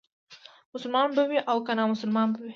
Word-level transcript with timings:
مسلمان 0.73 1.07
به 1.15 1.23
وي 1.29 1.39
او 1.51 1.57
که 1.65 1.73
نامسلمان 1.77 2.27
به 2.33 2.39
وي. 2.41 2.49